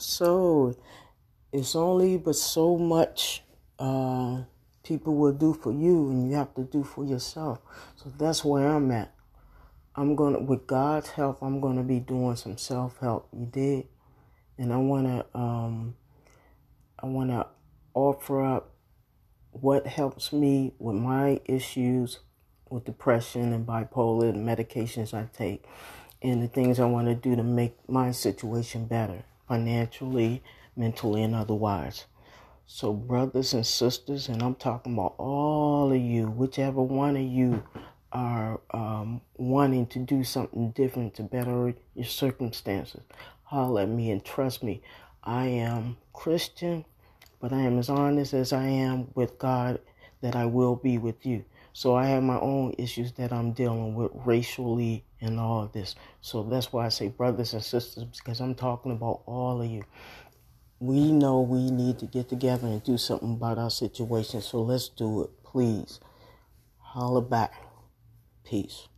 So 0.00 0.74
it's 1.52 1.76
only 1.76 2.16
but 2.16 2.36
so 2.36 2.78
much 2.78 3.42
uh, 3.78 4.42
people 4.82 5.14
will 5.16 5.32
do 5.32 5.52
for 5.52 5.72
you, 5.72 6.10
and 6.10 6.30
you 6.30 6.36
have 6.36 6.54
to 6.54 6.64
do 6.64 6.82
for 6.84 7.04
yourself. 7.04 7.60
So 7.96 8.10
that's 8.16 8.44
where 8.44 8.66
I'm 8.66 8.90
at. 8.92 9.14
I'm 9.94 10.16
gonna, 10.16 10.40
with 10.40 10.66
God's 10.66 11.10
help, 11.10 11.42
I'm 11.42 11.60
gonna 11.60 11.82
be 11.82 12.00
doing 12.00 12.36
some 12.36 12.56
self 12.56 12.98
help. 12.98 13.28
You 13.36 13.44
did, 13.44 13.88
and 14.56 14.72
I 14.72 14.78
wanna, 14.78 15.26
um, 15.34 15.96
I 16.98 17.06
wanna 17.06 17.48
offer 17.92 18.42
up 18.42 18.74
what 19.50 19.86
helps 19.86 20.32
me 20.32 20.72
with 20.78 20.96
my 20.96 21.40
issues 21.44 22.20
with 22.70 22.84
depression 22.84 23.52
and 23.52 23.66
bipolar 23.66 24.30
and 24.30 24.48
medications 24.48 25.12
I 25.12 25.28
take, 25.36 25.64
and 26.22 26.42
the 26.42 26.48
things 26.48 26.80
I 26.80 26.86
want 26.86 27.08
to 27.08 27.14
do 27.14 27.36
to 27.36 27.42
make 27.42 27.76
my 27.86 28.12
situation 28.12 28.86
better 28.86 29.24
financially, 29.50 30.44
mentally, 30.76 31.24
and 31.24 31.34
otherwise. 31.34 32.04
So, 32.68 32.92
brothers 32.92 33.52
and 33.52 33.66
sisters, 33.66 34.28
and 34.28 34.40
I'm 34.44 34.54
talking 34.54 34.92
about 34.92 35.16
all 35.18 35.90
of 35.90 36.00
you, 36.00 36.26
whichever 36.26 36.80
one 36.80 37.16
of 37.16 37.24
you 37.24 37.64
are 38.12 38.60
um, 38.70 39.20
wanting 39.36 39.86
to 39.86 39.98
do 39.98 40.22
something 40.22 40.70
different 40.70 41.14
to 41.14 41.24
better 41.24 41.74
your 41.96 42.04
circumstances, 42.04 43.02
holler 43.42 43.82
at 43.82 43.88
me 43.88 44.12
and 44.12 44.24
trust 44.24 44.62
me. 44.62 44.82
I 45.24 45.46
am 45.46 45.96
Christian, 46.12 46.84
but 47.40 47.52
I 47.52 47.62
am 47.62 47.76
as 47.76 47.90
honest 47.90 48.32
as 48.34 48.52
I 48.52 48.68
am 48.68 49.08
with 49.16 49.36
God 49.36 49.80
that 50.20 50.36
I 50.36 50.46
will 50.46 50.76
be 50.76 50.96
with 50.96 51.26
you. 51.26 51.44
So 51.72 51.96
I 51.96 52.06
have 52.06 52.22
my 52.22 52.38
own 52.38 52.72
issues 52.78 53.14
that 53.14 53.32
I'm 53.32 53.50
dealing 53.50 53.96
with 53.96 54.12
racially 54.14 55.04
and 55.20 55.38
all 55.38 55.64
of 55.64 55.72
this. 55.72 55.94
So 56.20 56.42
that's 56.42 56.72
why 56.72 56.86
I 56.86 56.88
say 56.88 57.08
brothers 57.08 57.52
and 57.54 57.62
sisters 57.62 58.04
because 58.04 58.40
I'm 58.40 58.54
talking 58.54 58.92
about 58.92 59.22
all 59.26 59.62
of 59.62 59.70
you. 59.70 59.84
We 60.78 61.12
know 61.12 61.40
we 61.40 61.70
need 61.70 61.98
to 61.98 62.06
get 62.06 62.28
together 62.28 62.66
and 62.66 62.82
do 62.82 62.96
something 62.96 63.34
about 63.34 63.58
our 63.58 63.70
situation. 63.70 64.40
So 64.40 64.62
let's 64.62 64.88
do 64.88 65.22
it, 65.22 65.30
please. 65.44 66.00
Holla 66.78 67.20
back. 67.22 67.54
Peace. 68.44 68.89